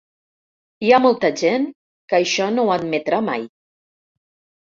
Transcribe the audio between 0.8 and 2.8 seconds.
Hi ha molta gent que això no ho